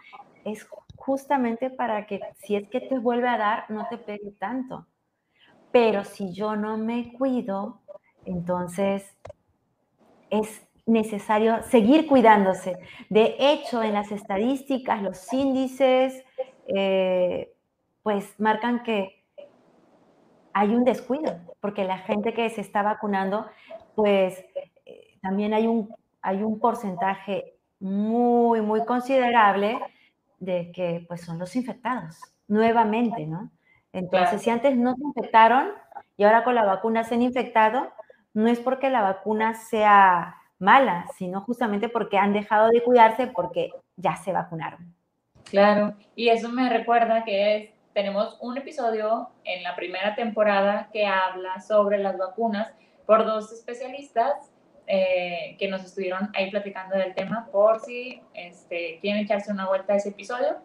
es 0.45 0.67
justamente 0.95 1.69
para 1.69 2.07
que 2.07 2.21
si 2.37 2.55
es 2.55 2.67
que 2.69 2.81
te 2.81 2.97
vuelve 2.97 3.27
a 3.27 3.37
dar, 3.37 3.65
no 3.69 3.87
te 3.89 3.97
pegue 3.97 4.31
tanto. 4.31 4.87
Pero 5.71 6.05
si 6.05 6.33
yo 6.33 6.55
no 6.55 6.77
me 6.77 7.13
cuido, 7.13 7.81
entonces 8.25 9.15
es 10.29 10.64
necesario 10.85 11.63
seguir 11.63 12.07
cuidándose. 12.07 12.77
De 13.09 13.35
hecho, 13.39 13.81
en 13.81 13.93
las 13.93 14.11
estadísticas, 14.11 15.01
los 15.01 15.33
índices, 15.33 16.23
eh, 16.67 17.53
pues 18.03 18.39
marcan 18.39 18.83
que 18.83 19.23
hay 20.53 20.73
un 20.73 20.85
descuido, 20.85 21.39
porque 21.59 21.83
la 21.83 21.97
gente 21.97 22.33
que 22.33 22.49
se 22.49 22.61
está 22.61 22.81
vacunando 22.81 23.45
pues 23.95 24.45
eh, 24.85 25.17
también 25.21 25.53
hay 25.53 25.67
un, 25.67 25.93
hay 26.21 26.43
un 26.43 26.59
porcentaje 26.59 27.57
muy, 27.79 28.61
muy 28.61 28.85
considerable 28.85 29.79
de 30.39 30.71
que 30.71 31.05
pues 31.07 31.21
son 31.21 31.39
los 31.39 31.55
infectados, 31.55 32.19
nuevamente, 32.47 33.25
¿no? 33.25 33.51
Entonces, 33.93 34.41
si 34.41 34.49
antes 34.49 34.75
no 34.75 34.93
se 34.93 35.03
infectaron 35.03 35.69
y 36.17 36.25
ahora 36.25 36.43
con 36.43 36.55
la 36.55 36.65
vacuna 36.65 37.05
se 37.05 37.15
han 37.15 37.21
infectado, 37.21 37.91
no 38.33 38.49
es 38.49 38.59
porque 38.59 38.89
la 38.89 39.01
vacuna 39.01 39.53
sea 39.53 40.35
mala, 40.65 41.05
sino 41.17 41.41
justamente 41.41 41.87
porque 41.87 42.17
han 42.17 42.33
dejado 42.33 42.69
de 42.69 42.83
cuidarse 42.83 43.27
porque 43.27 43.71
ya 43.95 44.17
se 44.17 44.33
vacunaron. 44.33 44.93
Claro, 45.45 45.95
y 46.15 46.29
eso 46.29 46.49
me 46.49 46.69
recuerda 46.69 47.23
que 47.23 47.73
tenemos 47.93 48.37
un 48.41 48.57
episodio 48.57 49.29
en 49.45 49.63
la 49.63 49.75
primera 49.75 50.15
temporada 50.15 50.89
que 50.91 51.05
habla 51.05 51.61
sobre 51.61 51.99
las 51.99 52.17
vacunas 52.17 52.73
por 53.05 53.25
dos 53.25 53.53
especialistas 53.53 54.51
eh, 54.87 55.55
que 55.57 55.67
nos 55.67 55.83
estuvieron 55.83 56.29
ahí 56.35 56.51
platicando 56.51 56.97
del 56.97 57.15
tema 57.15 57.47
por 57.51 57.79
si 57.79 58.21
este, 58.33 58.99
quieren 58.99 59.23
echarse 59.23 59.51
una 59.51 59.67
vuelta 59.67 59.93
a 59.93 59.95
ese 59.95 60.09
episodio. 60.09 60.57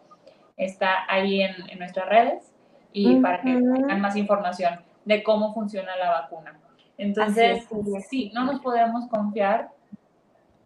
Está 0.57 1.05
ahí 1.07 1.41
en, 1.41 1.55
nuestras 1.79 2.09
redes 2.09 2.53
y 2.91 3.15
para 3.15 3.41
que 3.41 3.53
tengan 3.53 4.01
más 4.01 4.15
información 4.15 4.81
de 5.05 5.23
cómo 5.23 5.53
funciona 5.53 5.95
la 5.95 6.11
vacuna. 6.11 6.59
Entonces, 6.97 7.67
sí, 8.09 8.31
no 8.33 8.43
nos 8.43 8.59
podemos 8.61 9.07
confiar 9.07 9.69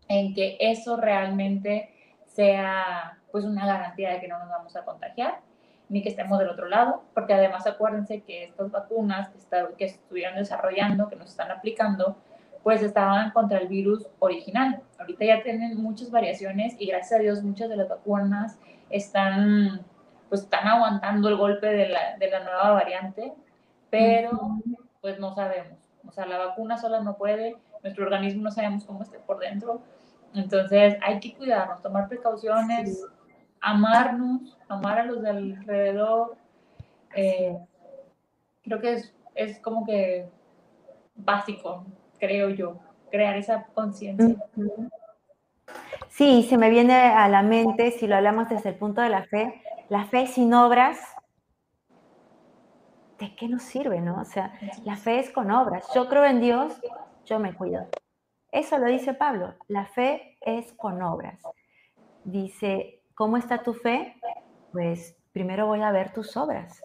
en 0.08 0.34
que 0.34 0.58
eso 0.60 0.98
realmente 0.98 1.90
sea 2.26 3.20
pues 3.32 3.46
una 3.46 3.66
garantía 3.66 4.12
de 4.12 4.20
que 4.20 4.28
no 4.28 4.40
nos 4.40 4.50
vamos 4.50 4.76
a 4.76 4.86
contagiar 4.86 5.40
ni 5.90 6.02
que 6.02 6.10
estemos 6.10 6.40
del 6.40 6.50
otro 6.50 6.68
lado, 6.68 7.04
porque 7.14 7.34
además 7.34 7.68
acuérdense 7.68 8.22
que 8.22 8.46
estas 8.46 8.72
vacunas 8.72 9.30
que, 9.30 9.38
está, 9.38 9.68
que 9.78 9.86
estuvieron 9.86 10.36
desarrollando, 10.36 11.10
que 11.10 11.16
nos 11.16 11.30
están 11.30 11.52
aplicando, 11.52 12.18
pues 12.64 12.82
estaban 12.82 13.32
contra 13.32 13.60
el 13.60 13.68
virus 13.68 14.08
original. 14.20 14.82
Ahorita 15.00 15.26
ya 15.26 15.44
tienen 15.44 15.80
muchas 15.82 16.10
variaciones 16.10 16.76
y 16.80 16.88
gracias 16.88 17.20
a 17.20 17.22
Dios 17.22 17.44
muchas 17.44 17.70
de 17.70 17.78
las 17.78 17.88
vacunas 17.88 18.58
están, 18.90 19.82
pues 20.30 20.42
están 20.42 20.68
aguantando 20.68 21.30
el 21.30 21.36
golpe 21.36 21.68
de 21.68 21.90
la, 21.90 22.18
de 22.18 22.30
la 22.32 22.44
nueva 22.44 22.72
variante, 22.72 23.34
pero 23.92 24.60
pues 25.02 25.20
no 25.20 25.36
sabemos. 25.36 25.78
O 26.08 26.12
sea, 26.12 26.26
la 26.26 26.40
vacuna 26.40 26.78
sola 26.78 27.02
no 27.02 27.18
puede, 27.18 27.56
nuestro 27.84 28.06
organismo 28.06 28.44
no 28.44 28.52
sabemos 28.52 28.86
cómo 28.86 29.04
esté 29.04 29.20
por 29.20 29.40
dentro. 29.40 29.82
Entonces 30.36 30.98
hay 31.02 31.20
que 31.20 31.34
cuidarnos, 31.34 31.82
tomar 31.82 32.08
precauciones, 32.08 33.06
amarnos, 33.62 34.58
amar 34.68 35.00
a 35.00 35.06
los 35.06 35.22
de 35.22 35.30
alrededor. 35.30 36.36
Eh, 37.16 37.58
creo 38.64 38.80
que 38.82 38.94
es, 38.94 39.16
es 39.34 39.60
como 39.60 39.86
que 39.86 40.28
básico, 41.16 41.86
creo 42.20 42.50
yo, 42.50 42.80
crear 43.10 43.38
esa 43.38 43.66
conciencia. 43.74 44.36
Sí, 46.10 46.44
se 46.44 46.58
me 46.58 46.70
viene 46.70 46.94
a 46.94 47.28
la 47.28 47.42
mente, 47.42 47.92
si 47.92 48.08
lo 48.08 48.16
hablamos 48.16 48.50
desde 48.50 48.70
el 48.70 48.76
punto 48.76 49.02
de 49.02 49.10
la 49.10 49.24
fe, 49.24 49.62
la 49.90 50.06
fe 50.06 50.28
sin 50.28 50.54
obras, 50.54 51.00
¿de 53.20 53.36
qué 53.36 53.48
nos 53.48 53.64
sirve, 53.64 54.02
no? 54.02 54.20
O 54.20 54.26
sea, 54.26 54.54
la 54.84 54.96
fe 54.96 55.20
es 55.20 55.32
con 55.32 55.52
obras. 55.52 55.88
Yo 55.94 56.08
creo 56.08 56.26
en 56.26 56.42
Dios, 56.42 56.82
yo 57.26 57.40
me 57.40 57.54
cuido. 57.54 57.88
Eso 58.56 58.78
lo 58.78 58.86
dice 58.86 59.14
Pablo, 59.14 59.54
la 59.68 59.86
fe 59.86 60.38
es 60.40 60.72
con 60.72 61.02
obras. 61.04 61.42
Dice, 62.24 63.02
¿cómo 63.14 63.36
está 63.36 63.64
tu 63.64 63.74
fe? 63.74 64.16
Pues 64.72 65.18
primero 65.34 65.68
voy 65.68 65.82
a 65.82 65.92
ver 65.92 66.14
tus 66.14 66.38
obras, 66.38 66.82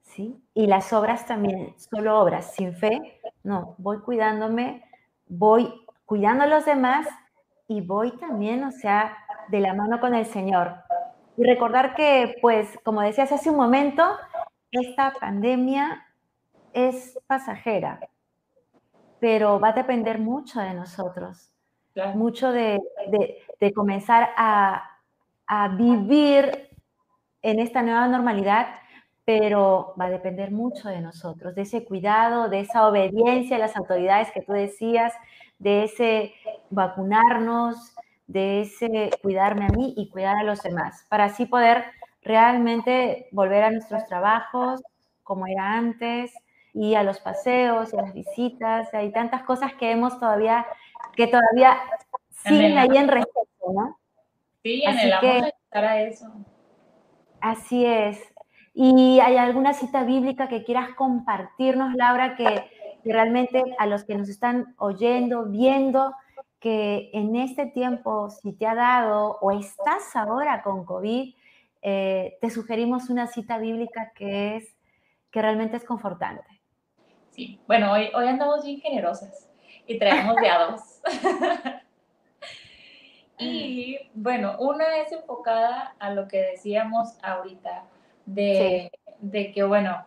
¿sí? 0.00 0.40
Y 0.54 0.68
las 0.68 0.92
obras 0.92 1.26
también, 1.26 1.74
solo 1.76 2.20
obras, 2.20 2.54
sin 2.54 2.72
fe, 2.72 3.20
no, 3.42 3.74
voy 3.78 3.98
cuidándome, 3.98 4.84
voy 5.26 5.84
cuidando 6.04 6.44
a 6.44 6.46
los 6.46 6.64
demás 6.64 7.08
y 7.66 7.80
voy 7.80 8.16
también, 8.18 8.62
o 8.62 8.70
sea, 8.70 9.18
de 9.48 9.58
la 9.58 9.74
mano 9.74 9.98
con 9.98 10.14
el 10.14 10.24
Señor. 10.24 10.72
Y 11.36 11.42
recordar 11.42 11.96
que, 11.96 12.36
pues, 12.40 12.78
como 12.84 13.00
decías 13.00 13.32
hace 13.32 13.50
un 13.50 13.56
momento, 13.56 14.04
esta 14.70 15.14
pandemia 15.18 16.06
es 16.72 17.18
pasajera, 17.26 17.98
pero 19.20 19.58
va 19.60 19.68
a 19.68 19.72
depender 19.72 20.18
mucho 20.18 20.60
de 20.60 20.74
nosotros, 20.74 21.50
mucho 22.14 22.52
de, 22.52 22.78
comenzar 23.74 24.30
a, 24.36 24.90
a 25.46 25.68
vivir 25.68 26.68
en 27.42 27.58
esta 27.58 27.82
nueva 27.82 28.06
normalidad 28.08 28.68
pero 29.28 29.92
va 30.00 30.06
a 30.06 30.10
depender 30.10 30.50
mucho 30.50 30.88
de 30.88 31.02
nosotros, 31.02 31.54
de 31.54 31.60
ese 31.60 31.84
cuidado, 31.84 32.48
de 32.48 32.60
esa 32.60 32.88
obediencia 32.88 33.56
a 33.56 33.58
las 33.58 33.76
autoridades 33.76 34.30
que 34.32 34.40
tú 34.40 34.54
decías, 34.54 35.12
de 35.58 35.84
ese 35.84 36.32
vacunarnos, 36.70 37.94
de 38.26 38.62
ese 38.62 39.10
cuidarme 39.20 39.66
a 39.66 39.68
mí 39.68 39.92
y 39.98 40.08
cuidar 40.08 40.38
a 40.38 40.44
los 40.44 40.62
demás, 40.62 41.04
para 41.10 41.24
así 41.24 41.44
poder 41.44 41.84
realmente 42.22 43.28
volver 43.30 43.64
a 43.64 43.70
nuestros 43.70 44.06
trabajos 44.06 44.80
como 45.24 45.46
era 45.46 45.74
antes 45.74 46.32
y 46.78 46.94
a 46.94 47.02
los 47.02 47.18
paseos 47.18 47.92
y 47.92 47.98
a 47.98 48.02
las 48.02 48.14
visitas. 48.14 48.94
Hay 48.94 49.10
tantas 49.10 49.42
cosas 49.42 49.74
que 49.74 49.90
hemos 49.90 50.20
todavía, 50.20 50.64
que 51.16 51.26
todavía 51.26 51.76
siguen 52.44 52.78
ahí 52.78 52.96
en 52.96 53.08
respeto, 53.08 53.72
¿no? 53.74 53.98
Sí, 54.62 54.84
en 54.84 54.98
el 55.00 55.12
amor 55.12 55.44
de 55.44 55.52
a 55.72 56.02
eso. 56.02 56.26
Así 57.40 57.84
es. 57.84 58.22
¿Y 58.74 59.18
hay 59.18 59.36
alguna 59.38 59.74
cita 59.74 60.04
bíblica 60.04 60.46
que 60.48 60.62
quieras 60.62 60.90
compartirnos, 60.94 61.94
Laura, 61.96 62.36
que, 62.36 62.70
realmente 63.04 63.64
a 63.78 63.86
los 63.86 64.04
que 64.04 64.14
nos 64.14 64.28
están 64.28 64.74
oyendo, 64.76 65.46
viendo, 65.46 66.14
que 66.60 67.10
en 67.12 67.34
este 67.34 67.66
tiempo, 67.66 68.30
si 68.30 68.52
te 68.52 68.66
ha 68.66 68.74
dado 68.74 69.38
o 69.40 69.50
estás 69.50 70.14
ahora 70.14 70.62
con 70.62 70.84
COVID, 70.84 71.34
eh, 71.82 72.38
te 72.40 72.50
sugerimos 72.50 73.08
una 73.08 73.26
cita 73.26 73.58
bíblica 73.58 74.12
que 74.14 74.56
es 74.56 74.76
que 75.30 75.42
realmente 75.42 75.76
es 75.76 75.84
confortante. 75.84 76.57
Sí, 77.38 77.60
bueno, 77.68 77.92
hoy, 77.92 78.10
hoy 78.16 78.26
andamos 78.26 78.64
bien 78.64 78.80
generosas 78.80 79.48
y 79.86 79.96
traemos 79.96 80.34
de 80.34 80.48
a 80.48 80.58
dos. 80.70 80.82
y 83.38 83.96
bueno, 84.12 84.56
una 84.58 84.98
es 84.98 85.12
enfocada 85.12 85.94
a 86.00 86.10
lo 86.10 86.26
que 86.26 86.38
decíamos 86.38 87.16
ahorita, 87.22 87.84
de, 88.26 88.90
que, 89.54 89.62
bueno, 89.62 90.04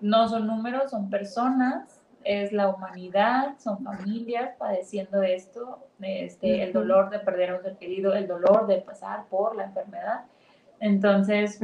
no 0.00 0.26
son 0.26 0.48
números, 0.48 0.90
son 0.90 1.08
personas, 1.08 2.00
es 2.24 2.50
la 2.50 2.66
humanidad, 2.66 3.56
son 3.60 3.84
familias 3.84 4.56
padeciendo 4.58 5.22
esto, 5.22 5.86
este, 6.00 6.64
el 6.64 6.72
dolor 6.72 7.10
de 7.10 7.20
perder 7.20 7.50
a 7.50 7.56
un 7.58 7.62
ser 7.62 7.76
querido, 7.76 8.12
el 8.12 8.26
dolor 8.26 8.66
de 8.66 8.78
pasar 8.78 9.26
por 9.26 9.54
la 9.54 9.66
enfermedad. 9.66 10.24
Entonces, 10.80 11.60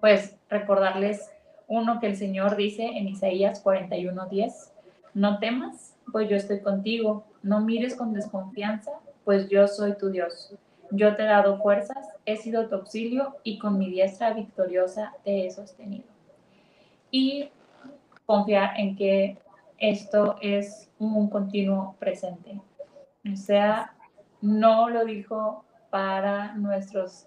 pues 0.00 0.38
recordarles 0.48 1.30
uno 1.68 2.00
que 2.00 2.06
el 2.06 2.16
Señor 2.16 2.56
dice 2.56 2.84
en 2.84 3.08
Isaías 3.08 3.62
41:10, 3.62 4.72
no 5.14 5.38
temas, 5.38 5.96
pues 6.12 6.28
yo 6.28 6.36
estoy 6.36 6.60
contigo, 6.60 7.24
no 7.42 7.60
mires 7.60 7.94
con 7.94 8.12
desconfianza, 8.12 8.92
pues 9.24 9.48
yo 9.48 9.66
soy 9.68 9.96
tu 9.96 10.10
Dios. 10.10 10.54
Yo 10.90 11.16
te 11.16 11.22
he 11.22 11.26
dado 11.26 11.58
fuerzas, 11.58 12.08
he 12.26 12.36
sido 12.36 12.68
tu 12.68 12.76
auxilio 12.76 13.36
y 13.42 13.58
con 13.58 13.78
mi 13.78 13.90
diestra 13.90 14.32
victoriosa 14.32 15.14
te 15.24 15.46
he 15.46 15.50
sostenido. 15.50 16.04
Y 17.10 17.50
confiar 18.26 18.78
en 18.78 18.96
que 18.96 19.38
esto 19.78 20.36
es 20.40 20.90
un 20.98 21.28
continuo 21.30 21.96
presente. 21.98 22.60
O 23.32 23.36
sea, 23.36 23.94
no 24.40 24.90
lo 24.90 25.04
dijo 25.04 25.64
para 25.90 26.54
nuestros 26.54 27.26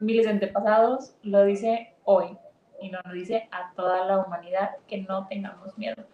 miles 0.00 0.24
de 0.24 0.32
antepasados, 0.32 1.14
lo 1.22 1.44
dice 1.44 1.94
hoy 2.04 2.36
y 2.82 2.90
nos 2.90 3.04
lo 3.04 3.12
dice 3.12 3.48
a 3.50 3.72
toda 3.74 4.04
la 4.04 4.18
humanidad 4.18 4.72
que 4.86 4.98
no 4.98 5.26
tengamos 5.28 5.78
miedo, 5.78 6.04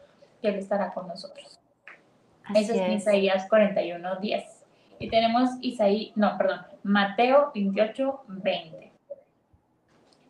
que 0.41 0.49
Él 0.49 0.57
estará 0.57 0.93
con 0.93 1.09
nosotros. 1.09 1.59
Ese 2.55 2.77
es, 2.77 2.81
es 2.81 3.03
Isaías 3.03 3.47
41, 3.49 4.17
10. 4.21 4.67
Y 5.01 5.09
tenemos 5.09 5.51
Isaí, 5.61 6.13
no, 6.17 6.37
perdón, 6.37 6.61
Mateo 6.83 7.51
28, 7.55 8.25
20. 8.29 8.93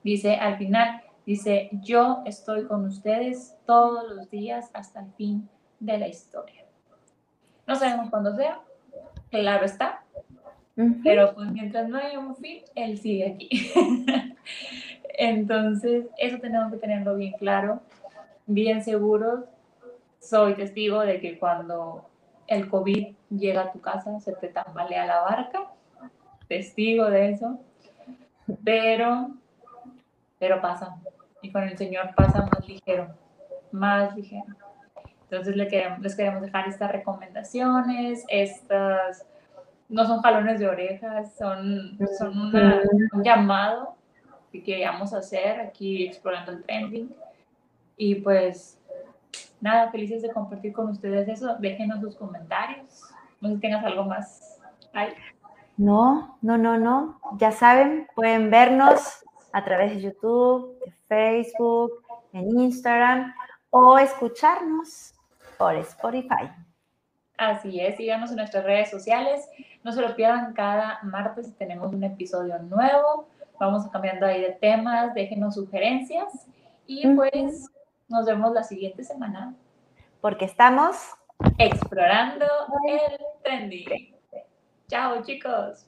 Dice 0.04 0.36
al 0.36 0.56
final, 0.56 1.02
dice, 1.26 1.68
yo 1.72 2.22
estoy 2.24 2.66
con 2.66 2.84
ustedes 2.84 3.56
todos 3.66 4.10
los 4.10 4.30
días 4.30 4.70
hasta 4.74 5.00
el 5.00 5.12
fin 5.12 5.48
de 5.80 5.98
la 5.98 6.08
historia. 6.08 6.64
No 7.66 7.74
sabemos 7.74 8.10
cuándo 8.10 8.34
sea, 8.34 8.60
claro 9.30 9.64
está, 9.64 10.04
pero 11.02 11.34
pues 11.34 11.50
mientras 11.50 11.88
no 11.88 11.98
haya 11.98 12.18
un 12.18 12.36
fin, 12.36 12.62
Él 12.74 12.98
sigue 12.98 13.32
aquí. 13.32 13.48
Entonces, 15.16 16.06
eso 16.16 16.38
tenemos 16.38 16.72
que 16.72 16.78
tenerlo 16.78 17.16
bien 17.16 17.32
claro, 17.38 17.80
bien 18.46 18.82
seguros. 18.82 19.44
Soy 20.20 20.54
testigo 20.54 21.00
de 21.00 21.20
que 21.20 21.38
cuando 21.38 22.08
el 22.46 22.68
COVID 22.68 23.14
llega 23.30 23.62
a 23.62 23.72
tu 23.72 23.80
casa, 23.80 24.18
se 24.20 24.32
te 24.32 24.48
tambalea 24.48 25.06
la 25.06 25.20
barca, 25.20 25.70
testigo 26.48 27.10
de 27.10 27.30
eso, 27.30 27.60
pero, 28.64 29.30
pero 30.38 30.60
pasa, 30.60 30.96
y 31.42 31.52
con 31.52 31.62
el 31.62 31.76
Señor 31.76 32.14
pasa 32.14 32.46
más 32.50 32.66
ligero, 32.66 33.08
más 33.70 34.16
ligero. 34.16 34.54
Entonces 35.24 35.56
les 35.56 35.68
queremos, 35.68 35.98
les 36.00 36.16
queremos 36.16 36.40
dejar 36.40 36.66
estas 36.68 36.90
recomendaciones, 36.90 38.24
estas 38.28 39.26
no 39.90 40.06
son 40.06 40.20
jalones 40.22 40.58
de 40.58 40.68
orejas, 40.68 41.34
son, 41.36 41.98
son 42.18 42.38
un 42.38 43.22
llamado 43.22 43.97
que 44.52 44.62
queríamos 44.62 45.12
hacer 45.12 45.60
aquí 45.60 46.06
explorando 46.06 46.52
el 46.52 46.62
trending. 46.62 47.14
Y 47.96 48.16
pues 48.16 48.78
nada, 49.60 49.90
felices 49.90 50.22
de 50.22 50.32
compartir 50.32 50.72
con 50.72 50.88
ustedes 50.88 51.28
eso. 51.28 51.56
Déjenos 51.58 52.00
sus 52.00 52.16
comentarios. 52.16 53.02
No 53.40 53.48
sé 53.48 53.54
si 53.56 53.60
tengas 53.60 53.84
algo 53.84 54.04
más. 54.04 54.58
No, 55.76 56.38
no, 56.42 56.58
no, 56.58 56.78
no. 56.78 57.20
Ya 57.38 57.52
saben, 57.52 58.08
pueden 58.14 58.50
vernos 58.50 59.24
a 59.52 59.64
través 59.64 59.94
de 59.94 60.00
YouTube, 60.00 60.78
de 60.84 60.92
Facebook, 61.06 62.02
en 62.32 62.58
Instagram 62.58 63.32
o 63.70 63.98
escucharnos 63.98 65.14
por 65.56 65.74
Spotify. 65.76 66.50
Así 67.36 67.80
es, 67.80 67.96
síganos 67.96 68.30
en 68.30 68.36
nuestras 68.36 68.64
redes 68.64 68.90
sociales. 68.90 69.48
No 69.84 69.92
se 69.92 70.00
lo 70.00 70.16
pierdan 70.16 70.52
cada 70.54 70.98
martes 71.04 71.54
tenemos 71.56 71.92
un 71.92 72.02
episodio 72.02 72.58
nuevo. 72.58 73.28
Vamos 73.58 73.88
cambiando 73.88 74.26
ahí 74.26 74.40
de 74.40 74.52
temas, 74.52 75.14
déjenos 75.14 75.54
sugerencias 75.54 76.46
y 76.86 77.06
pues 77.14 77.70
nos 78.08 78.26
vemos 78.26 78.52
la 78.52 78.62
siguiente 78.62 79.04
semana. 79.04 79.54
Porque 80.20 80.44
estamos 80.44 80.96
explorando 81.58 82.46
el 82.86 83.18
trending. 83.42 84.14
Chao 84.88 85.22
chicos. 85.22 85.86